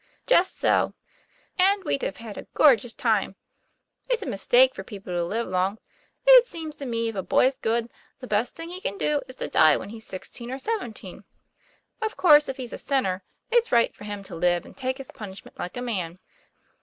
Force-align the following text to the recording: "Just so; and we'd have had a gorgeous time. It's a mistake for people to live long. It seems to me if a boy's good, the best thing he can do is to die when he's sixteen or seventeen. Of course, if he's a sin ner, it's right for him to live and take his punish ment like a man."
"Just 0.25 0.57
so; 0.57 0.95
and 1.59 1.83
we'd 1.83 2.01
have 2.01 2.17
had 2.17 2.35
a 2.35 2.47
gorgeous 2.55 2.95
time. 2.95 3.35
It's 4.09 4.23
a 4.23 4.25
mistake 4.25 4.73
for 4.73 4.83
people 4.83 5.13
to 5.13 5.23
live 5.23 5.47
long. 5.47 5.77
It 6.25 6.47
seems 6.47 6.75
to 6.77 6.87
me 6.87 7.09
if 7.09 7.15
a 7.15 7.21
boy's 7.21 7.59
good, 7.59 7.91
the 8.19 8.25
best 8.25 8.55
thing 8.55 8.69
he 8.71 8.81
can 8.81 8.97
do 8.97 9.21
is 9.27 9.35
to 9.35 9.47
die 9.47 9.77
when 9.77 9.89
he's 9.89 10.07
sixteen 10.07 10.49
or 10.49 10.57
seventeen. 10.57 11.23
Of 12.01 12.17
course, 12.17 12.49
if 12.49 12.57
he's 12.57 12.73
a 12.73 12.79
sin 12.79 13.03
ner, 13.03 13.23
it's 13.51 13.71
right 13.71 13.93
for 13.93 14.05
him 14.05 14.23
to 14.23 14.35
live 14.35 14.65
and 14.65 14.75
take 14.75 14.97
his 14.97 15.11
punish 15.13 15.45
ment 15.45 15.59
like 15.59 15.77
a 15.77 15.83
man." 15.83 16.17